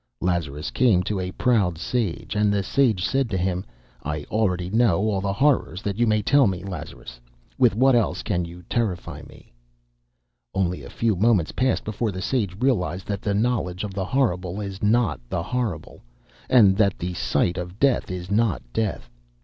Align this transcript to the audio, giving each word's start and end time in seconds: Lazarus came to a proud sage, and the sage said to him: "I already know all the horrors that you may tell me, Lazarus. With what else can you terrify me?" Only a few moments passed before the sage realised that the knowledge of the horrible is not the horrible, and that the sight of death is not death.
Lazarus 0.19 0.71
came 0.71 1.03
to 1.03 1.19
a 1.19 1.29
proud 1.33 1.77
sage, 1.77 2.33
and 2.35 2.51
the 2.51 2.63
sage 2.63 3.05
said 3.05 3.29
to 3.29 3.37
him: 3.37 3.63
"I 4.01 4.23
already 4.31 4.67
know 4.71 4.97
all 5.01 5.21
the 5.21 5.31
horrors 5.31 5.83
that 5.83 5.99
you 5.99 6.07
may 6.07 6.23
tell 6.23 6.47
me, 6.47 6.63
Lazarus. 6.63 7.19
With 7.59 7.75
what 7.75 7.93
else 7.93 8.23
can 8.23 8.43
you 8.43 8.63
terrify 8.63 9.21
me?" 9.21 9.53
Only 10.55 10.81
a 10.81 10.89
few 10.89 11.15
moments 11.15 11.51
passed 11.51 11.83
before 11.83 12.11
the 12.11 12.19
sage 12.19 12.59
realised 12.59 13.05
that 13.05 13.21
the 13.21 13.35
knowledge 13.35 13.83
of 13.83 13.93
the 13.93 14.05
horrible 14.05 14.59
is 14.59 14.81
not 14.81 15.19
the 15.29 15.43
horrible, 15.43 16.01
and 16.49 16.75
that 16.77 16.97
the 16.97 17.13
sight 17.13 17.59
of 17.59 17.77
death 17.79 18.09
is 18.09 18.31
not 18.31 18.63
death. 18.73 19.07